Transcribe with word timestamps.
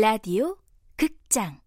라디오 0.00 0.56
극장. 0.96 1.60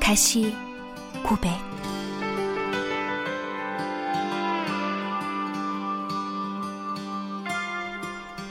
다시 0.00 0.52
고백. 1.22 1.48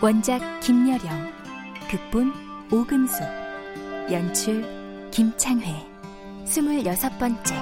원작 0.02 0.62
김여령 0.62 1.34
극본 1.92 2.32
오금수 2.72 3.22
연출 4.10 4.64
김창회 5.12 5.89
스물여섯 6.50 7.20
번째 7.20 7.56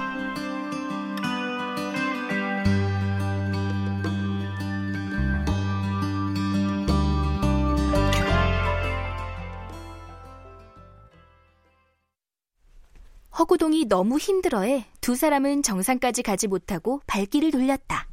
허구동이 13.37 13.85
너무 13.89 14.17
힘들어해 14.17 14.85
두 15.01 15.17
사람은 15.17 15.63
정상까지 15.63 16.23
가지 16.23 16.47
못하고 16.47 17.01
발길을 17.07 17.51
돌렸다. 17.51 18.07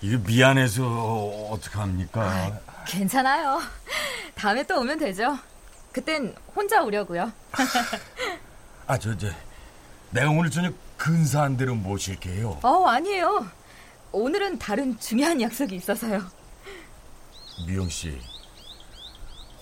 이거 0.00 0.18
미안해서 0.24 0.84
어떡합니까? 1.50 2.60
괜찮아요. 2.86 3.60
다음에 4.36 4.62
또 4.62 4.78
오면 4.80 4.98
되죠. 4.98 5.36
그땐 5.96 6.34
혼자 6.54 6.82
오려고요. 6.82 7.32
아, 8.86 8.98
저, 8.98 9.16
저, 9.16 9.28
내가 10.10 10.28
오늘 10.28 10.50
저녁 10.50 10.74
근사한 10.98 11.56
대로 11.56 11.74
모실게요. 11.74 12.60
어 12.62 12.84
아니에요. 12.84 13.46
오늘은 14.12 14.58
다른 14.58 14.98
중요한 15.00 15.40
약속이 15.40 15.74
있어서요. 15.74 16.22
미영 17.66 17.88
씨, 17.88 18.20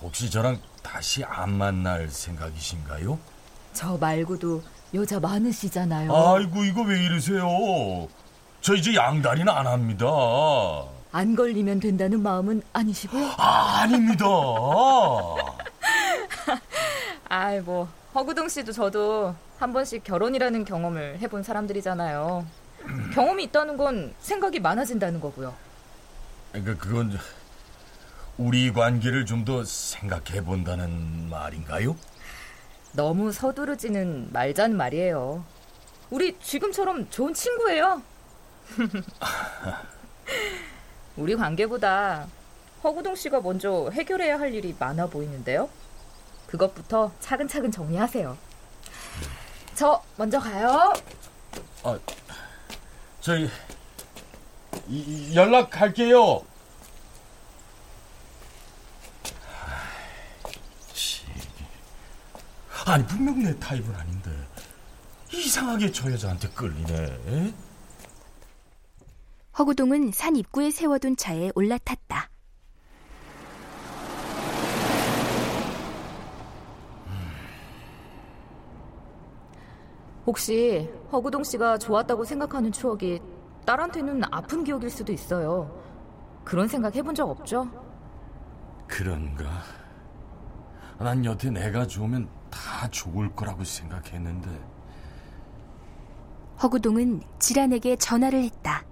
혹시 0.01 0.29
저랑 0.29 0.59
다시 0.83 1.23
안 1.23 1.53
만날 1.53 2.09
생각이신가요? 2.09 3.17
저 3.71 3.97
말고도 3.97 4.61
여자 4.93 5.21
많으시잖아요. 5.21 6.13
아이고, 6.13 6.65
이거 6.65 6.81
왜 6.81 7.01
이러세요? 7.05 7.47
저 8.59 8.75
이제 8.75 8.93
양다리는 8.93 9.47
안 9.47 9.67
합니다. 9.67 10.05
안 11.13 11.33
걸리면 11.33 11.79
된다는 11.79 12.21
마음은 12.21 12.61
아니시고요. 12.73 13.35
아, 13.37 13.79
아닙니다. 13.83 14.25
아이 17.35 17.59
뭐 17.59 17.89
허구동 18.13 18.47
씨도 18.47 18.71
저도 18.71 19.35
한 19.59 19.73
번씩 19.73 20.05
결혼이라는 20.05 20.63
경험을 20.63 21.19
해본 21.19 21.43
사람들이잖아요. 21.43 22.45
경험이 23.13 23.43
있다는 23.45 23.75
건 23.75 24.13
생각이 24.21 24.61
많아진다는 24.61 25.19
거고요. 25.19 25.53
그러니까 26.53 26.81
그건 26.81 27.19
우리 28.37 28.71
관계를 28.71 29.25
좀 29.25 29.43
더 29.43 29.65
생각해 29.65 30.45
본다는 30.45 31.29
말인가요? 31.29 31.97
너무 32.93 33.33
서두르지는 33.33 34.29
말자는 34.31 34.77
말이에요. 34.77 35.43
우리 36.11 36.39
지금처럼 36.39 37.09
좋은 37.09 37.33
친구예요. 37.33 38.01
우리 41.17 41.35
관계보다 41.35 42.27
허구동 42.81 43.15
씨가 43.15 43.41
먼저 43.41 43.89
해결해야 43.91 44.39
할 44.39 44.53
일이 44.53 44.73
많아 44.79 45.07
보이는데요. 45.07 45.67
그것부터 46.47 47.11
차근차근 47.19 47.71
정리하세요. 47.71 48.37
저 49.75 50.01
먼저 50.17 50.39
가요. 50.39 50.93
아, 51.83 51.99
저희 53.21 53.49
이- 54.87 54.97
이- 55.31 55.35
연락할게요. 55.35 56.41
치. 60.93 61.25
아니 62.85 63.05
분명 63.07 63.39
내 63.43 63.57
타입은 63.59 63.93
아닌데 63.95 64.31
이상하게 65.33 65.91
저 65.91 66.11
여자한테 66.11 66.47
끌리네. 66.49 67.53
허구동은 69.57 70.11
산 70.13 70.35
입구에 70.35 70.69
세워둔 70.69 71.15
차에 71.17 71.51
올라탔다. 71.55 72.29
혹시 80.25 80.89
허구동 81.11 81.43
씨가 81.43 81.77
좋았다고 81.77 82.23
생각하는 82.23 82.71
추억이 82.71 83.21
딸한테는 83.65 84.23
아픈 84.31 84.63
기억일 84.63 84.89
수도 84.89 85.11
있어요. 85.11 85.83
그런 86.43 86.67
생각 86.67 86.95
해본 86.95 87.15
적 87.15 87.29
없죠? 87.29 87.67
그런가? 88.87 89.45
난 90.99 91.23
여태 91.25 91.49
내가 91.49 91.85
좋으면 91.85 92.29
다 92.49 92.87
좋을 92.89 93.35
거라고 93.35 93.63
생각했는데 93.63 94.49
허구동은 96.63 97.21
지란에게 97.39 97.97
전화를 97.97 98.43
했다. 98.43 98.83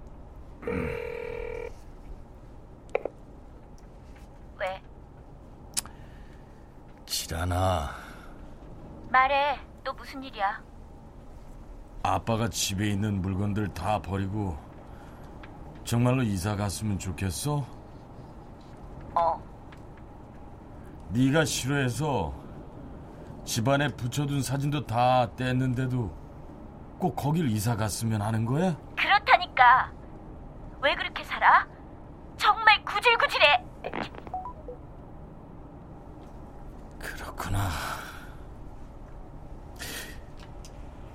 왜? 4.60 4.82
지란아 7.06 7.90
말해. 9.10 9.58
또 9.84 9.92
무슨 9.92 10.22
일이야? 10.22 10.62
아빠가 12.06 12.48
집에 12.50 12.88
있는 12.90 13.22
물건들 13.22 13.68
다 13.68 13.98
버리고 13.98 14.58
정말로 15.84 16.22
이사 16.22 16.54
갔으면 16.54 16.98
좋겠어? 16.98 17.64
어. 19.14 19.42
네가 21.08 21.46
싫어해서 21.46 22.34
집안에 23.46 23.88
붙여둔 23.88 24.42
사진도 24.42 24.84
다 24.86 25.30
뗐는데도 25.34 26.12
꼭 26.98 27.16
거길 27.16 27.48
이사 27.50 27.74
갔으면 27.74 28.20
하는 28.20 28.44
거야? 28.44 28.76
그렇다니까. 28.96 29.90
왜 30.82 30.94
그렇게 30.96 31.24
살아? 31.24 31.66
정말 32.36 32.84
구질구질해. 32.84 33.64
그렇구나. 36.98 37.70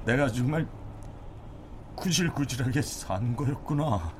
내가 0.05 0.27
정말 0.27 0.65
구질구질하게 1.99 2.81
산 2.81 3.35
거였구나. 3.35 4.13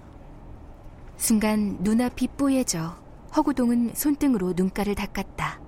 순간 1.18 1.78
눈앞이 1.82 2.28
뽀얘져 2.38 2.96
허구동은 3.36 3.94
손등으로 3.96 4.54
눈가를 4.56 4.96
닦았다. 4.96 5.60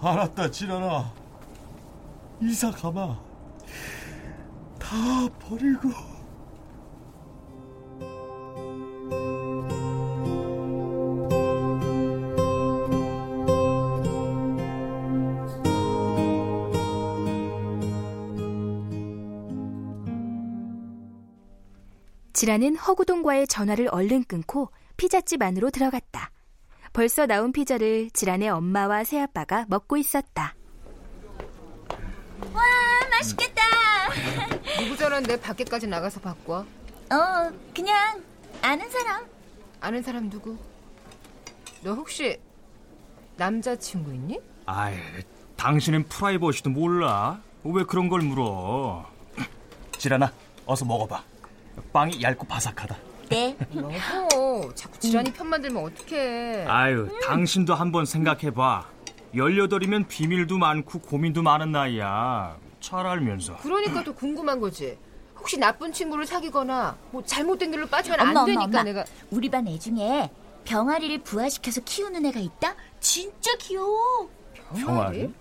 알았다, 0.00 0.50
지란아. 0.50 1.12
이사 2.40 2.70
가봐. 2.70 3.18
다 4.78 4.96
버리고. 5.38 5.90
지란은 22.42 22.74
허구동과의 22.74 23.46
전화를 23.46 23.86
얼른 23.92 24.24
끊고 24.24 24.72
피자집 24.96 25.42
안으로 25.42 25.70
들어갔다. 25.70 26.32
벌써 26.92 27.24
나온 27.24 27.52
피자를 27.52 28.10
지란의 28.10 28.48
엄마와 28.48 29.04
새아빠가 29.04 29.64
먹고 29.68 29.96
있었다. 29.96 30.52
와, 32.52 32.62
맛있겠다. 33.12 33.62
누구 34.80 34.96
전화인데 34.96 35.40
밖에까지 35.40 35.86
나가서 35.86 36.18
바꿔? 36.18 36.66
어, 37.12 37.52
그냥 37.72 38.20
아는 38.60 38.90
사람. 38.90 39.24
아는 39.80 40.02
사람 40.02 40.28
누구? 40.28 40.58
너 41.84 41.92
혹시 41.92 42.40
남자친구 43.36 44.12
있니? 44.14 44.40
아이, 44.66 44.96
당신은 45.56 46.08
프라이버시도 46.08 46.70
몰라. 46.70 47.40
왜 47.62 47.84
그런 47.84 48.08
걸 48.08 48.22
물어? 48.22 49.08
지란아, 49.96 50.32
어서 50.66 50.84
먹어봐. 50.84 51.30
빵이 51.92 52.22
얇고 52.22 52.46
바삭하다. 52.46 52.96
네. 53.30 53.56
여보, 53.74 54.72
자꾸 54.74 54.98
지란이 54.98 55.32
편 55.32 55.46
만들면 55.48 55.84
어떡해. 55.84 56.66
아유, 56.66 57.08
당신도 57.24 57.74
한번 57.74 58.04
생각해봐. 58.04 58.86
18이면 59.34 60.06
비밀도 60.08 60.58
많고 60.58 60.98
고민도 61.00 61.42
많은 61.42 61.72
나이야. 61.72 62.56
잘 62.80 63.06
알면서. 63.06 63.56
그러니까 63.58 64.02
더 64.04 64.12
궁금한 64.14 64.60
거지. 64.60 64.98
혹시 65.38 65.56
나쁜 65.58 65.92
친구를 65.92 66.26
사귀거나 66.26 66.96
뭐 67.10 67.22
잘못된 67.24 67.70
길로 67.70 67.86
빠지면 67.86 68.20
안 68.20 68.28
엄마, 68.28 68.40
엄마, 68.40 68.46
되니까 68.46 68.64
엄마. 68.64 68.82
내가 68.82 69.04
우리 69.30 69.48
반 69.50 69.66
애 69.66 69.78
중에 69.78 70.30
병아리를 70.64 71.18
부화시켜서 71.18 71.80
키우는 71.80 72.26
애가 72.26 72.38
있다? 72.38 72.74
진짜 73.00 73.50
귀여워. 73.58 74.28
병아리? 74.76 75.32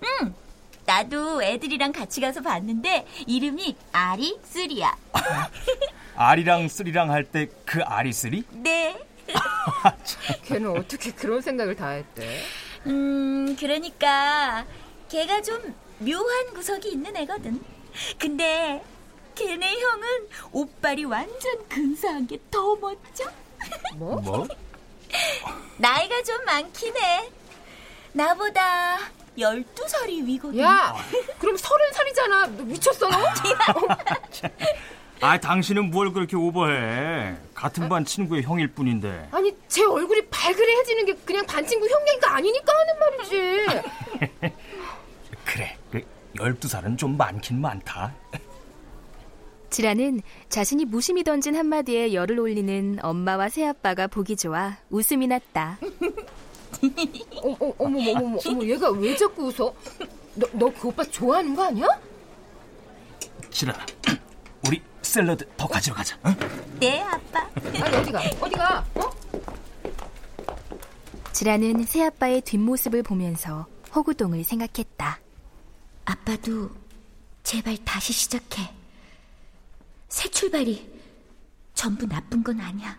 나도 0.85 1.43
애들이랑 1.43 1.91
같이 1.91 2.21
가서 2.21 2.41
봤는데 2.41 3.05
이름이 3.27 3.75
아리 3.91 4.39
쓰리야. 4.43 4.95
아리랑 6.29 6.67
쓰리랑 6.67 7.11
할 7.11 7.23
때그 7.23 7.81
아리쓰리? 7.83 8.43
네. 8.51 8.99
걔는 10.45 10.77
어떻게 10.77 11.11
그런 11.11 11.41
생각을 11.41 11.75
다 11.75 11.89
했대? 11.89 12.41
음, 12.87 13.55
그러니까 13.59 14.65
걔가 15.09 15.41
좀 15.41 15.73
묘한 15.99 16.53
구석이 16.53 16.91
있는 16.91 17.15
애거든. 17.15 17.63
근데 18.19 18.81
걔네 19.35 19.79
형은 19.79 20.07
옷발이 20.51 21.05
완전 21.05 21.67
근사한 21.69 22.27
게 22.27 22.37
더 22.49 22.75
멋져. 22.75 23.25
뭐? 23.95 24.19
뭐? 24.21 24.47
나이가 25.77 26.21
좀 26.23 26.43
많긴 26.45 26.95
해. 26.97 27.29
나보다 28.13 28.97
12살이 29.37 30.25
위거든. 30.25 30.59
야, 30.59 30.93
그럼 31.39 31.55
서른 31.57 31.91
살이잖아. 31.93 32.47
너 32.47 32.63
미쳤어 32.63 33.09
너? 33.09 33.17
아, 35.21 35.39
당신은 35.39 35.91
뭘 35.91 36.11
그렇게 36.11 36.35
오버해? 36.35 37.35
같은 37.53 37.87
반 37.87 38.03
친구의 38.03 38.41
형일 38.43 38.67
뿐인데. 38.69 39.29
아니 39.31 39.55
제 39.67 39.85
얼굴이 39.85 40.21
발그레해지는 40.31 41.05
게 41.05 41.13
그냥 41.23 41.45
반 41.45 41.65
친구 41.65 41.87
형 41.87 41.99
얘기가 42.09 42.35
아니니까 42.35 42.73
하는 42.73 42.99
말이지. 42.99 44.51
그래, 45.45 45.77
그 45.91 46.01
12살은 46.37 46.97
좀 46.97 47.17
많긴 47.17 47.61
많다. 47.61 48.13
지라는 49.69 50.21
자신이 50.49 50.85
무심히 50.85 51.23
던진 51.23 51.55
한마디에 51.55 52.13
열을 52.13 52.39
올리는 52.39 52.97
엄마와 53.01 53.47
새아빠가 53.49 54.07
보기 54.07 54.35
좋아 54.35 54.77
웃음이 54.89 55.27
났다. 55.27 55.77
어, 57.43 57.49
어, 57.59 57.73
어머, 57.77 57.99
어머, 57.99 58.11
어머, 58.25 58.39
어머, 58.47 58.63
얘가 58.65 58.89
왜 58.91 59.15
자꾸 59.15 59.47
웃어? 59.47 59.73
너, 60.35 60.47
너 60.53 60.67
그 60.71 60.87
오빠 60.87 61.03
좋아하는 61.03 61.55
거 61.55 61.63
아니야? 61.65 61.85
우리 63.37 63.49
샐러드 65.11 65.45
더 65.57 65.67
가지러 65.67 65.93
가자. 65.93 66.17
어? 66.23 66.33
네, 66.79 67.01
아빠. 67.01 67.41
아니 67.83 67.95
어디가? 67.97 68.21
어디가? 68.39 68.85
어? 68.95 69.09
지라는 71.33 71.83
새아빠의 71.83 72.39
뒷모습을 72.41 73.03
보면서 73.03 73.67
허구동을 73.93 74.45
생각했다. 74.45 75.19
아빠도 76.05 76.71
제발 77.43 77.77
다시 77.83 78.13
시작해. 78.13 78.73
새 80.07 80.29
출발이 80.29 80.89
전부 81.73 82.07
나쁜 82.07 82.41
건 82.41 82.61
아니야. 82.61 82.97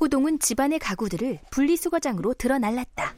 허구동은 0.00 0.38
집안의 0.38 0.78
가구들을 0.78 1.40
분리수거장으로 1.50 2.32
드러 2.32 2.58
날랐다. 2.58 3.14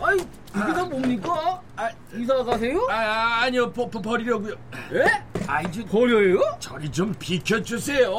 아이, 0.00 0.16
이게 0.16 0.72
다 0.72 0.84
뭡니까? 0.86 1.62
아, 1.76 1.90
이사 2.14 2.42
가세요? 2.42 2.86
아, 2.90 3.42
아니요, 3.42 3.70
버, 3.70 3.86
버, 3.88 4.00
버리려고요. 4.00 4.54
예? 4.94 5.04
아이, 5.46 5.70
저 5.70 5.84
버려요? 5.84 6.40
저리 6.58 6.90
좀 6.90 7.14
비켜주세요. 7.18 8.16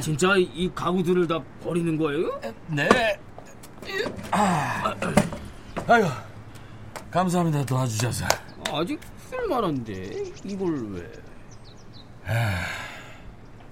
진짜 0.00 0.36
이 0.36 0.70
가구들을 0.72 1.26
다 1.26 1.42
버리는 1.64 1.96
거예요? 1.98 2.40
네. 2.68 2.88
아, 4.36 4.92
아유, 5.86 6.04
감사합니다 7.08 7.64
도와주셔서. 7.64 8.26
아직 8.72 8.98
쓸만한데 9.30 9.92
이걸 10.42 10.92
왜? 10.92 11.12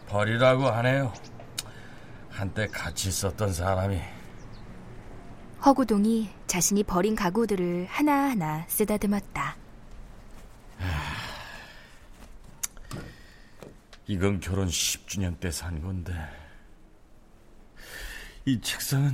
버리라고 0.09 0.67
하네요. 0.69 1.13
한때 2.31 2.69
같이 2.69 3.09
있었던 3.09 3.53
사람이 3.53 4.01
허구동이 5.65 6.31
자신이 6.47 6.85
버린 6.85 7.17
가구들을 7.17 7.87
하나하나 7.91 8.65
쓰다듬었다. 8.69 9.57
이건 14.07 14.39
결혼 14.39 14.69
10주년 14.69 15.41
때 15.41 15.51
산 15.51 15.83
건데 15.83 16.13
이 18.45 18.61
책상은 18.61 19.13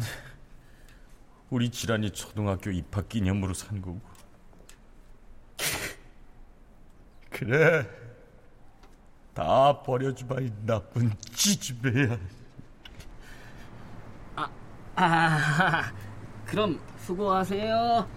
우리 1.50 1.70
지란이 1.70 2.10
초등학교 2.10 2.70
입학 2.70 3.08
기념으로 3.08 3.54
산 3.54 3.80
거고 3.80 4.00
그래 7.30 7.88
다 9.34 9.82
버려주마 9.82 10.40
이 10.40 10.52
나쁜 10.66 11.12
지지배야 11.32 12.18
아, 15.00 15.92
그럼 16.44 16.80
수고하세요. 16.98 18.08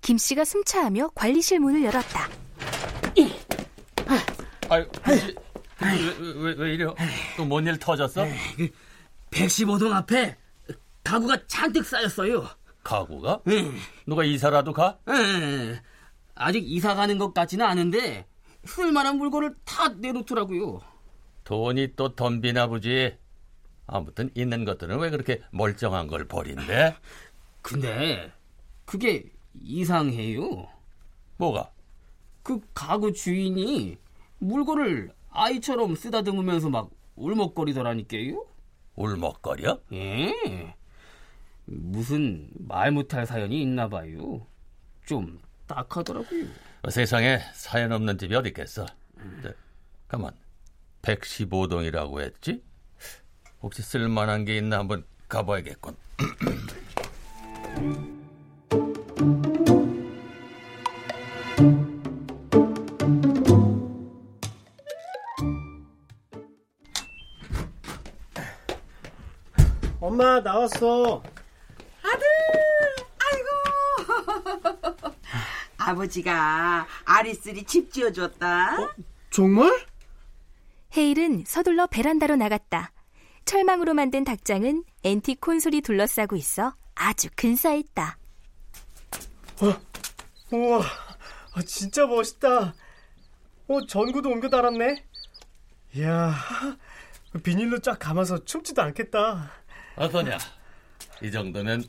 김 0.00 0.16
씨가 0.16 0.46
숨차하며 0.46 1.10
관리실 1.14 1.60
문을 1.60 1.84
열었다. 1.84 2.45
아유 4.76 4.86
왜, 6.18 6.34
왜, 6.34 6.54
왜 6.56 6.74
이래 6.74 6.86
또뭔 7.36 7.66
일 7.66 7.78
터졌어? 7.78 8.24
115동 9.30 9.92
앞에 9.92 10.36
가구가 11.04 11.46
잔뜩 11.46 11.84
쌓였어요. 11.84 12.46
가구가? 12.82 13.40
예. 13.48 13.70
누가 14.06 14.24
이사라도 14.24 14.72
가? 14.72 14.98
예. 15.08 15.80
아직 16.34 16.64
이사 16.70 16.94
가는 16.94 17.18
것 17.18 17.32
같지는 17.32 17.64
않은데 17.64 18.26
쓸만한 18.64 19.16
물건을 19.18 19.54
다 19.64 19.88
내놓더라고요. 19.88 20.80
돈이 21.44 21.94
또 21.96 22.14
덤비나 22.14 22.66
보지 22.66 23.16
아무튼 23.86 24.30
있는 24.34 24.64
것들은 24.64 24.98
왜 24.98 25.10
그렇게 25.10 25.40
멀쩡한 25.52 26.08
걸 26.08 26.26
버린대? 26.26 26.96
근데 27.62 28.32
그게 28.84 29.24
이상해요. 29.62 30.68
뭐가? 31.36 31.70
그 32.42 32.60
가구 32.74 33.12
주인이 33.12 33.96
물건을 34.38 35.10
아이처럼 35.30 35.94
쓰다듬으면서 35.94 36.70
막 36.70 36.90
울먹거리더라니까요. 37.16 38.44
울먹거려? 38.94 39.80
예. 39.92 40.74
무슨 41.64 42.48
말 42.58 42.90
못할 42.92 43.26
사연이 43.26 43.60
있나 43.62 43.88
봐요. 43.88 44.46
좀 45.04 45.40
딱하더라고요. 45.66 46.46
어, 46.82 46.90
세상에 46.90 47.40
사연 47.54 47.92
없는 47.92 48.18
집이 48.18 48.34
어디 48.34 48.48
있겠어? 48.50 48.86
네, 49.42 49.52
가만 50.08 50.32
115동이라고 51.02 52.20
했지? 52.20 52.62
혹시 53.62 53.82
쓸만한 53.82 54.44
게 54.44 54.56
있나 54.58 54.78
한번 54.78 55.04
가봐야겠군 55.28 55.96
나왔어. 70.40 71.22
아버지가 75.78 76.86
아리스리 77.04 77.62
집 77.64 77.92
지어줬다. 77.92 78.76
정말? 79.30 79.86
헤일은 80.96 81.44
서둘러 81.46 81.86
베란다로 81.86 82.36
나갔다. 82.36 82.92
철망으로 83.44 83.94
만든 83.94 84.24
닭장은 84.24 84.84
앤틱 85.04 85.40
콘솔이 85.40 85.82
둘러싸고 85.82 86.34
있어 86.36 86.74
아주 86.94 87.28
근사했다. 87.36 88.18
우와, 90.50 90.82
아, 91.54 91.62
진짜 91.62 92.06
멋있다. 92.06 92.74
어, 93.68 93.86
전구도 93.86 94.30
옮겨 94.30 94.48
달았네. 94.48 95.04
이야, 95.94 96.34
비닐로 97.42 97.78
쫙 97.80 97.98
감아서 97.98 98.44
춤지도 98.44 98.82
않겠다. 98.82 99.50
어떠냐? 99.96 100.38
이 101.22 101.30
정도면 101.30 101.84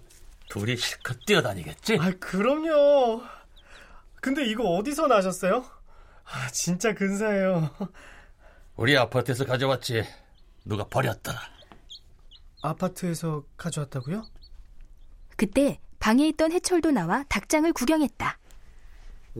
둘이 0.50 0.78
실컷 0.78 1.18
뛰어다니겠지? 1.26 1.98
아, 2.00 2.12
그럼요. 2.20 3.22
근데 4.22 4.46
이거 4.46 4.64
어디서 4.64 5.08
나셨어요? 5.08 5.66
아, 6.26 6.48
진짜 6.52 6.94
근사해요. 6.94 7.70
우리 8.76 8.98
아파트에서 8.98 9.46
가져왔지. 9.46 10.04
누가 10.66 10.86
버렸더라. 10.86 11.40
아파트에서 12.62 13.44
가져왔다고요? 13.58 14.26
그때 15.36 15.80
방에 16.00 16.28
있던 16.30 16.52
해철도 16.52 16.92
나와 16.92 17.24
닭장을 17.30 17.72
구경했다. 17.74 18.38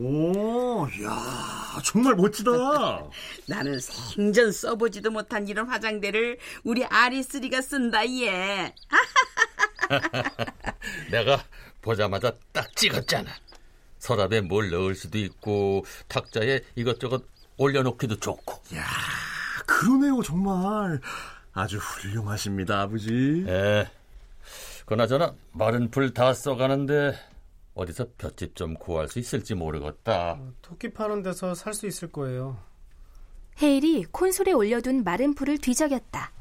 오, 0.00 0.86
야, 1.02 1.80
정말 1.84 2.14
멋지다. 2.14 2.52
나는 3.48 3.80
생전 3.80 4.52
써보지도 4.52 5.10
못한 5.10 5.48
이런 5.48 5.68
화장대를 5.68 6.38
우리 6.62 6.84
아리스리가 6.84 7.60
쓴다 7.60 8.08
얘. 8.08 8.72
내가 11.10 11.42
보자마자 11.82 12.32
딱 12.52 12.76
찍었잖아. 12.76 13.28
서랍에 13.98 14.40
뭘 14.42 14.70
넣을 14.70 14.94
수도 14.94 15.18
있고 15.18 15.84
탁자에 16.06 16.60
이것저것 16.76 17.24
올려놓기도 17.56 18.20
좋고. 18.20 18.62
야, 18.76 18.84
그러네요, 19.66 20.22
정말. 20.22 21.00
아주 21.52 21.78
훌륭하십니다, 21.78 22.82
아버지. 22.82 23.44
예. 23.48 23.90
그나저나 24.86 25.34
마른 25.50 25.90
불다 25.90 26.34
써가는데 26.34 27.18
어디서 27.78 28.06
볏집 28.18 28.56
좀 28.56 28.74
구할 28.74 29.08
수 29.08 29.20
있을지 29.20 29.54
모르겠다. 29.54 30.36
토끼 30.62 30.92
파는 30.92 31.22
데서 31.22 31.54
살 31.54 31.72
수 31.74 31.86
있을 31.86 32.10
거예요. 32.10 32.58
헤일이 33.62 34.04
콘솔에 34.10 34.50
올려둔 34.52 35.04
마른 35.04 35.32
풀을 35.34 35.58
뒤적였다. 35.58 36.32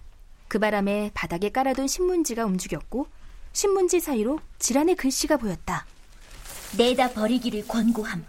그 0.48 0.58
바람에 0.58 1.12
바닥에 1.14 1.50
깔아둔 1.52 1.88
신문지가 1.88 2.44
움직였고 2.46 3.08
신문지 3.54 4.00
사이로 4.00 4.40
지란의 4.58 4.96
글씨가 4.96 5.38
보였다. 5.38 5.86
내다 6.76 7.12
버리기를 7.12 7.68
권고함. 7.68 8.26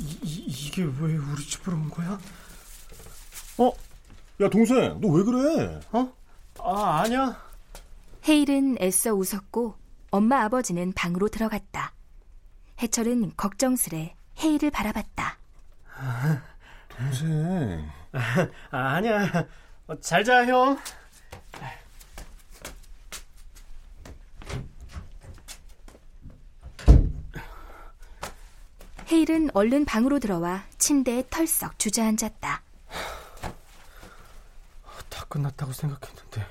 이, 0.00 0.18
이, 0.22 0.44
이게 0.48 0.82
왜 0.82 1.16
우리 1.16 1.44
집으로 1.46 1.76
온 1.76 1.88
거야? 1.90 2.18
어? 3.58 3.72
야, 4.40 4.50
동생, 4.50 5.00
너 5.00 5.08
왜 5.08 5.22
그래? 5.22 5.80
어? 5.92 6.12
아, 6.58 7.02
아니야. 7.02 7.43
헤일은 8.26 8.76
애써 8.80 9.12
웃었고 9.14 9.76
엄마 10.10 10.44
아버지는 10.44 10.92
방으로 10.92 11.28
들어갔다. 11.28 11.92
해철은 12.80 13.32
걱정스레 13.36 14.14
헤일을 14.40 14.70
바라봤다. 14.70 15.38
동생. 16.88 17.90
아, 18.70 18.78
아니야. 18.78 19.46
어, 19.86 20.00
잘 20.00 20.24
자, 20.24 20.46
형. 20.46 20.78
헤일은 29.12 29.50
얼른 29.52 29.84
방으로 29.84 30.18
들어와 30.18 30.64
침대에 30.78 31.24
털썩 31.28 31.78
주저앉았다. 31.78 32.62
다 35.10 35.24
끝났다고 35.28 35.72
생각했는데 35.72 36.46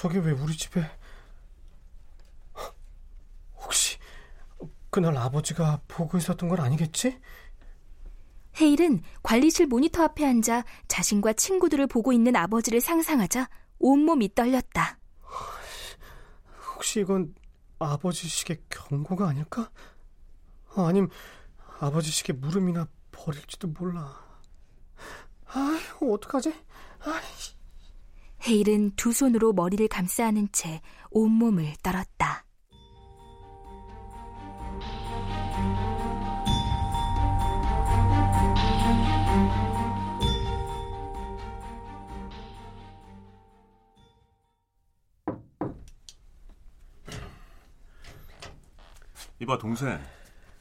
저게 0.00 0.18
왜 0.18 0.32
우리 0.32 0.56
집에 0.56 0.82
혹시 3.56 3.98
그날 4.88 5.14
아버지가 5.14 5.82
보고 5.86 6.16
있었던 6.16 6.48
건 6.48 6.58
아니겠지? 6.58 7.20
헤일은 8.58 9.02
관리실 9.22 9.66
모니터 9.66 10.02
앞에 10.04 10.24
앉아 10.24 10.64
자신과 10.88 11.34
친구들을 11.34 11.86
보고 11.86 12.14
있는 12.14 12.34
아버지를 12.34 12.80
상상하자 12.80 13.50
온몸이 13.78 14.34
떨렸다. 14.34 14.98
혹시 16.76 17.00
이건 17.00 17.34
아버지식의 17.78 18.56
경고가 18.70 19.28
아닐까? 19.28 19.70
어, 20.76 20.86
아님 20.86 21.10
아버지식의 21.78 22.36
물음이나 22.36 22.88
버릴지도 23.12 23.68
몰라. 23.68 24.18
아, 25.44 25.78
어떡하지? 26.00 26.54
아, 27.00 27.20
헤일은 28.46 28.92
두 28.96 29.12
손으로 29.12 29.52
머리를 29.52 29.86
감싸 29.88 30.26
안은 30.26 30.48
채 30.52 30.80
온몸을 31.10 31.74
떨었다. 31.82 32.44
이봐, 49.40 49.56
동생. 49.56 49.98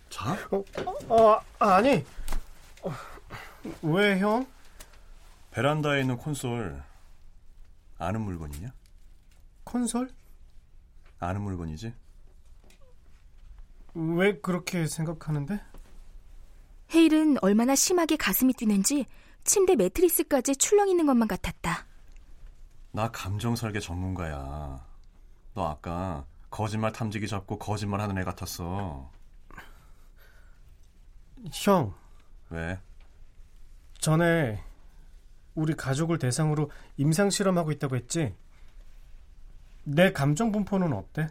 자? 0.10 0.38
어, 0.52 0.64
어 1.10 1.40
아니. 1.60 2.04
어, 2.82 2.92
왜 3.82 4.20
형? 4.20 4.48
베란다에 5.52 6.02
있는 6.02 6.16
콘솔 6.18 6.82
아는 8.00 8.22
물건이냐? 8.22 8.74
콘솔? 9.66 10.10
아는 11.20 11.42
물건이지? 11.42 11.94
왜 13.94 14.40
그렇게 14.40 14.88
생각하는데? 14.88 15.62
헤일은 16.94 17.38
얼마나 17.42 17.76
심하게 17.76 18.16
가슴이 18.16 18.54
뛰는지 18.54 19.06
침대 19.44 19.76
매트리스까지 19.76 20.56
출렁 20.56 20.90
있는 20.90 21.06
것만 21.06 21.28
같았다. 21.28 21.86
나 22.92 23.12
감정 23.12 23.56
설계 23.56 23.80
전문가야. 23.80 24.86
너 25.54 25.68
아까 25.68 26.26
거짓말 26.50 26.92
탐지기 26.92 27.28
잡고 27.28 27.60
거짓말 27.60 28.02
하는 28.02 28.18
애 28.18 28.24
같았어. 28.24 29.12
형. 31.54 31.94
왜? 32.50 32.80
전에 34.00 34.64
우리 35.60 35.76
가족을 35.76 36.20
대상으로 36.20 36.72
임상 36.96 37.30
실험하고 37.30 37.72
있다고 37.74 37.98
했지? 37.98 38.34
내 39.84 40.14
감정 40.14 40.52
분포는 40.54 40.94
어때? 40.94 41.28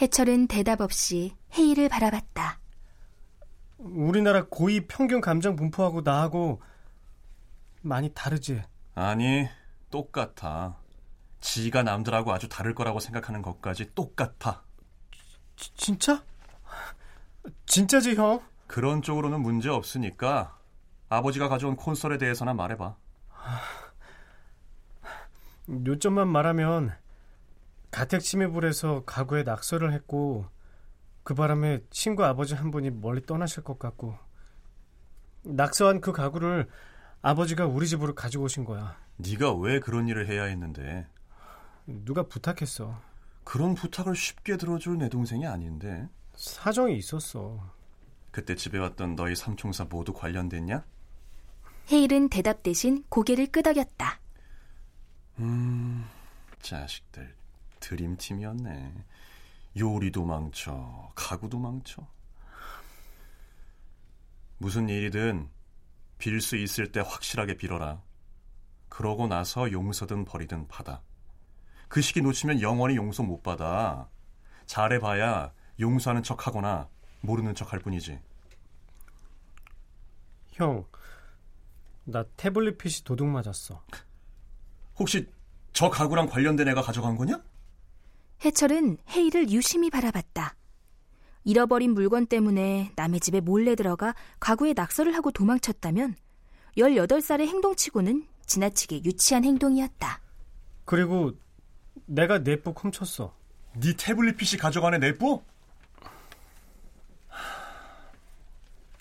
해철은 0.00 0.46
대답 0.46 0.80
없이 0.80 1.34
헤일을 1.56 1.90
바라봤다. 1.90 2.58
우리나라 3.78 4.46
고위 4.48 4.86
평균 4.86 5.20
감정 5.20 5.56
분포하고 5.56 6.00
나하고 6.00 6.62
많이 7.82 8.10
다르지? 8.14 8.62
아니, 8.94 9.46
똑같아. 9.90 10.76
지가 11.40 11.82
남들하고 11.82 12.32
아주 12.32 12.48
다를 12.48 12.74
거라고 12.74 12.98
생각하는 13.00 13.42
것까지 13.42 13.94
똑같아. 13.94 14.62
지, 15.56 15.74
진짜? 15.74 16.24
진짜지, 17.66 18.14
형? 18.14 18.40
그런 18.66 19.02
쪽으로는 19.02 19.42
문제 19.42 19.68
없으니까 19.68 20.56
아버지가 21.10 21.48
가져온 21.48 21.76
콘솔에 21.76 22.16
대해서나 22.16 22.54
말해봐. 22.54 23.01
요점만 25.86 26.28
말하면 26.28 26.92
가택 27.90 28.20
침입을 28.20 28.64
해서 28.64 29.04
가구에 29.04 29.42
낙서를 29.42 29.92
했고 29.92 30.46
그 31.22 31.34
바람에 31.34 31.80
친구 31.90 32.24
아버지 32.24 32.54
한 32.54 32.70
분이 32.70 32.90
멀리 32.90 33.24
떠나실 33.24 33.62
것 33.62 33.78
같고 33.78 34.16
낙서한 35.44 36.00
그 36.00 36.12
가구를 36.12 36.68
아버지가 37.20 37.66
우리 37.66 37.86
집으로 37.86 38.14
가지고 38.14 38.44
오신 38.44 38.64
거야. 38.64 38.96
네가 39.16 39.54
왜 39.54 39.78
그런 39.78 40.08
일을 40.08 40.26
해야 40.28 40.44
했는데? 40.44 41.06
누가 41.86 42.24
부탁했어. 42.24 43.00
그런 43.44 43.74
부탁을 43.74 44.16
쉽게 44.16 44.56
들어줄 44.56 44.98
내 44.98 45.08
동생이 45.08 45.46
아닌데. 45.46 46.08
사정이 46.34 46.96
있었어. 46.96 47.60
그때 48.30 48.54
집에 48.56 48.78
왔던 48.78 49.14
너희 49.14 49.36
삼총사 49.36 49.84
모두 49.84 50.12
관련됐냐? 50.12 50.84
헤일은 51.90 52.28
대답 52.28 52.62
대신 52.62 53.04
고개를 53.08 53.48
끄덕였다. 53.48 54.20
음, 55.38 56.08
자식들 56.60 57.34
드림팀이었네. 57.80 58.94
요리도 59.78 60.24
망쳐, 60.24 61.10
가구도 61.14 61.58
망쳐. 61.58 62.06
무슨 64.58 64.88
일이든 64.88 65.48
빌 66.18 66.40
수 66.40 66.56
있을 66.56 66.92
때 66.92 67.00
확실하게 67.00 67.56
빌어라. 67.56 68.00
그러고 68.88 69.26
나서 69.26 69.72
용서든 69.72 70.24
버리든 70.24 70.68
받아. 70.68 71.00
그 71.88 72.00
시기 72.00 72.20
놓치면 72.22 72.60
영원히 72.60 72.94
용서 72.96 73.22
못 73.22 73.42
받아. 73.42 74.08
잘해봐야 74.66 75.52
용서하는 75.80 76.22
척 76.22 76.46
하거나 76.46 76.88
모르는 77.22 77.54
척 77.54 77.72
할 77.72 77.80
뿐이지. 77.80 78.20
형, 80.52 80.84
나 82.04 82.24
태블릿 82.36 82.78
PC 82.78 83.04
도둑 83.04 83.28
맞았어. 83.28 83.82
혹시 84.98 85.28
저 85.72 85.88
가구랑 85.88 86.26
관련된 86.26 86.68
애가 86.68 86.82
가져간 86.82 87.16
거냐? 87.16 87.42
해철은 88.44 88.98
헤이를 89.10 89.50
유심히 89.50 89.88
바라봤다. 89.90 90.56
잃어버린 91.44 91.94
물건 91.94 92.26
때문에 92.26 92.92
남의 92.96 93.20
집에 93.20 93.40
몰래 93.40 93.74
들어가 93.74 94.14
가구에 94.40 94.74
낙서를 94.74 95.14
하고 95.14 95.30
도망쳤다면 95.30 96.16
18살의 96.76 97.46
행동치고는 97.46 98.26
지나치게 98.46 99.04
유치한 99.04 99.44
행동이었다. 99.44 100.20
그리고 100.84 101.32
내가 102.06 102.42
넷북 102.42 102.82
훔쳤어. 102.82 103.34
네 103.80 103.94
태블릿 103.96 104.36
PC 104.36 104.58
가져간 104.58 104.94
애 104.94 104.98
내뿌? 104.98 105.42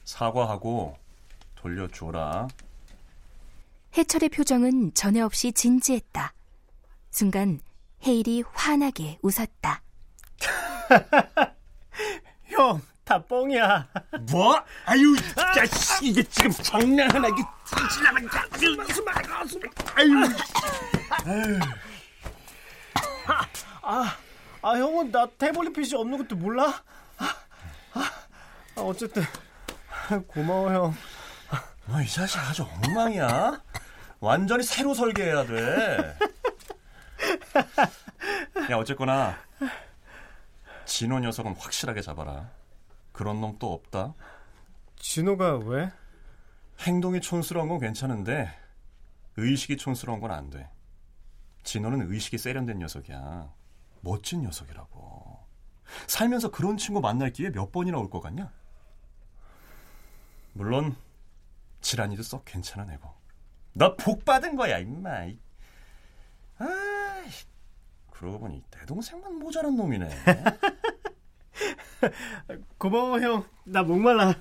사과하고 0.03 0.95
돌려줘라. 1.55 2.47
해철의 3.97 4.29
표정은 4.29 4.93
전에 4.93 5.21
없이 5.21 5.51
진지했다. 5.51 6.33
순간 7.09 7.59
헤일이 8.05 8.43
환하게 8.53 9.19
웃었다. 9.21 9.81
형, 12.47 12.81
다 13.03 13.21
뻥이야. 13.23 13.87
뭐? 14.31 14.61
아유, 14.85 15.15
자식 15.55 16.03
이게 16.05 16.23
지금 16.23 16.51
장난하나 16.51 17.27
이게 17.27 17.43
지나간다. 17.93 18.45
아유. 19.95 20.13
아, 23.27 23.45
아, 23.81 24.17
아, 24.61 24.69
형은 24.77 25.11
나 25.11 25.25
태블릿 25.37 25.73
PC 25.73 25.95
없는 25.95 26.17
것도 26.19 26.35
몰라? 26.37 26.81
아, 27.17 27.35
아, 27.93 28.81
어쨌든 28.81 29.23
고마워 30.27 30.71
형. 30.71 30.95
너이 31.87 32.07
자식 32.07 32.37
아주 32.39 32.63
엉망이야. 32.63 33.61
완전히 34.21 34.63
새로 34.63 34.93
설계해야 34.93 35.45
돼. 35.45 36.15
야 38.71 38.77
어쨌거나 38.77 39.35
진호 40.85 41.19
녀석은 41.19 41.55
확실하게 41.55 42.01
잡아라. 42.01 42.49
그런 43.11 43.41
놈 43.41 43.57
또 43.59 43.73
없다. 43.73 44.13
진호가 44.97 45.57
왜? 45.57 45.91
행동이 46.79 47.19
촌스러운 47.19 47.67
건 47.67 47.79
괜찮은데 47.79 48.51
의식이 49.37 49.77
촌스러운 49.77 50.19
건 50.19 50.31
안 50.31 50.49
돼. 50.49 50.69
진호는 51.63 52.11
의식이 52.11 52.37
세련된 52.37 52.77
녀석이야. 52.79 53.51
멋진 54.01 54.41
녀석이라고. 54.43 55.39
살면서 56.07 56.51
그런 56.51 56.77
친구 56.77 57.01
만날 57.01 57.31
기회 57.33 57.49
몇 57.51 57.71
번이나 57.71 57.97
올 57.97 58.09
것 58.09 58.21
같냐? 58.21 58.51
물론 60.53 60.95
지란이도 61.81 62.21
썩 62.23 62.45
괜찮은 62.45 62.91
애고. 62.93 63.20
너 63.73 63.95
복 63.95 64.25
받은 64.25 64.55
거야, 64.55 64.79
임마. 64.79 65.09
아, 66.59 67.23
그러고 68.11 68.39
보니 68.39 68.61
내 68.69 68.85
동생만 68.85 69.39
모자란 69.39 69.75
놈이네. 69.75 70.09
고마워 72.77 73.19
형. 73.21 73.45
나 73.63 73.83
목말라. 73.83 74.35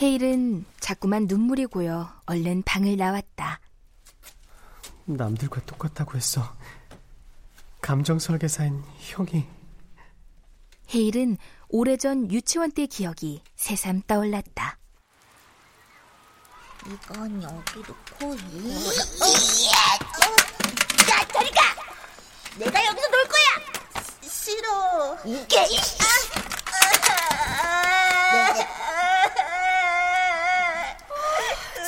헤일은 0.00 0.64
자꾸만 0.80 1.26
눈물이 1.26 1.66
고여 1.66 2.12
얼른 2.26 2.62
방을 2.62 2.96
나왔다. 2.96 3.60
남들과 5.06 5.64
똑같다고 5.66 6.16
했어. 6.16 6.42
감정 7.80 8.18
설계사인 8.18 8.82
형이. 8.98 9.46
헤일은 10.94 11.36
오래전 11.76 12.30
유치원 12.30 12.70
때 12.70 12.86
기억이 12.86 13.42
새삼 13.56 14.02
떠올랐다. 14.06 14.78
이건 16.86 17.42
여기 17.42 17.78
놓고 17.80 18.32
야 18.32 18.38
저리 21.32 21.50
가 21.50 21.74
내가 22.58 22.86
여기서 22.86 23.08
놀 23.08 23.24
거야 23.24 23.42
싫어 24.22 25.18
이게 25.24 25.66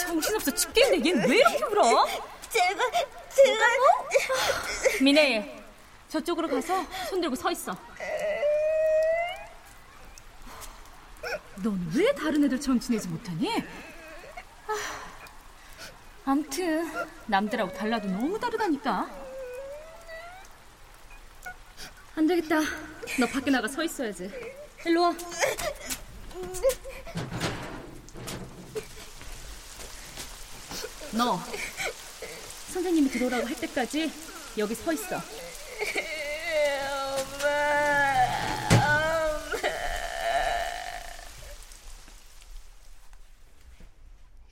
정신없어 0.03 0.51
죽겠네. 0.53 0.99
얜 0.99 1.29
왜 1.29 1.37
이렇게 1.37 1.65
울어? 1.65 2.09
제가 2.51 2.91
제가 3.37 3.65
미네, 5.01 5.65
저쪽으로 6.09 6.49
가서 6.49 6.85
손 7.09 7.21
들고 7.21 7.37
서 7.37 7.53
있어. 7.53 7.77
넌 11.63 11.91
왜 11.95 12.13
다른 12.15 12.45
애들처럼 12.45 12.79
지내지 12.81 13.09
못하니? 13.09 13.63
아, 14.69 14.75
암튼 16.27 16.91
남들하고 17.27 17.73
달라도 17.73 18.09
너무 18.09 18.39
다르다니까. 18.39 19.09
안 22.17 22.27
되겠다. 22.27 22.61
너 23.21 23.27
밖에 23.27 23.51
나가 23.51 23.69
서 23.69 23.83
있어야지. 23.83 24.31
일로 24.85 25.03
와. 25.03 25.15
너 31.13 31.41
선생님이 32.73 33.09
들어오라고 33.11 33.47
할 33.47 33.55
때까지 33.57 34.13
여기 34.59 34.75
서 34.75 34.93
있어. 34.93 35.21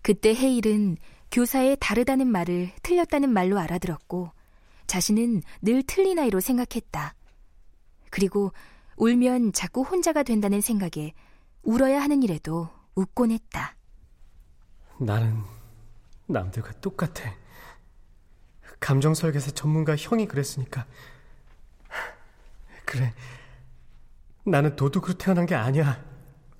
그때 0.04 0.34
헤일은 0.34 0.98
교사의 1.32 1.78
다르다는 1.80 2.26
말을 2.26 2.70
틀렸다는 2.82 3.30
말로 3.30 3.58
알아들었고 3.58 4.30
자신은 4.86 5.40
늘 5.62 5.82
틀린 5.82 6.18
아이로 6.18 6.40
생각했다. 6.40 7.14
그리고 8.10 8.52
울면 8.98 9.54
자꾸 9.54 9.80
혼자가 9.80 10.22
된다는 10.22 10.60
생각에 10.60 11.14
울어야 11.62 12.02
하는 12.02 12.22
일에도 12.22 12.68
웃곤 12.94 13.30
했다. 13.30 13.76
나는 14.98 15.42
남들과 16.26 16.72
똑같아. 16.82 17.34
감정 18.78 19.14
설계사 19.14 19.52
전문가 19.52 19.96
형이 19.96 20.26
그랬으니까. 20.26 20.84
그래. 22.84 23.14
나는 24.44 24.76
도둑으로 24.76 25.14
태어난 25.14 25.46
게 25.46 25.54
아니야. 25.54 26.04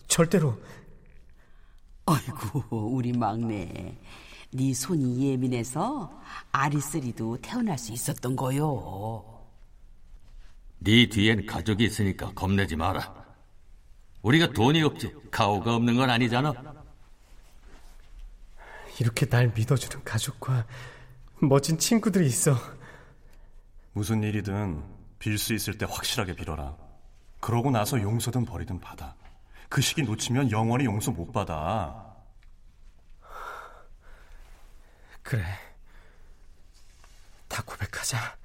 절대로. 0.08 0.58
아이고 2.44 2.88
우리 2.92 3.12
막내 3.12 3.96
네 4.50 4.74
손이 4.74 5.30
예민해서 5.32 6.20
아리스리도 6.52 7.38
태어날 7.42 7.78
수 7.78 7.92
있었던 7.92 8.36
거요 8.36 9.24
네 10.78 11.08
뒤엔 11.08 11.46
가족이 11.46 11.82
있으니까 11.84 12.32
겁내지 12.34 12.76
마라. 12.76 13.24
우리가 14.20 14.52
돈이 14.52 14.82
없지 14.82 15.14
가오가 15.30 15.74
없는 15.76 15.96
건 15.96 16.10
아니잖아. 16.10 16.52
이렇게 19.00 19.24
날 19.26 19.50
믿어주는 19.54 20.04
가족과 20.04 20.66
멋진 21.40 21.78
친구들이 21.78 22.26
있어. 22.26 22.54
무슨 23.94 24.22
일이든 24.22 24.82
빌 25.18 25.38
수 25.38 25.54
있을 25.54 25.78
때 25.78 25.86
확실하게 25.88 26.34
빌어라. 26.34 26.76
그러고 27.40 27.70
나서 27.70 27.98
용서든 28.00 28.44
버리든 28.44 28.78
받아. 28.80 29.14
그 29.70 29.80
시기 29.80 30.02
놓치면 30.02 30.50
영원히 30.50 30.84
용서 30.84 31.12
못 31.12 31.32
받아. 31.32 32.13
그래. 35.24 35.44
다 37.48 37.62
고백하자. 37.64 38.36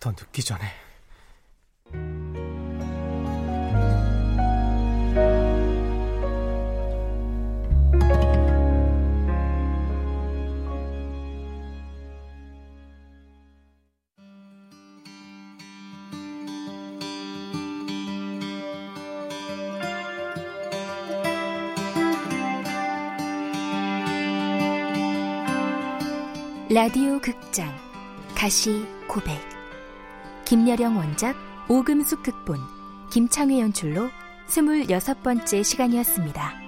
더 0.00 0.10
늦기 0.10 0.42
전에. 0.42 0.85
라디오 26.76 27.18
극장 27.22 27.74
가시 28.34 28.84
고백 29.08 29.40
김여령 30.44 30.98
원작 30.98 31.34
오금숙 31.70 32.22
극본 32.22 32.58
김창회 33.10 33.60
연출로 33.60 34.10
스물여섯 34.46 35.22
번째 35.22 35.62
시간이었습니다. 35.62 36.65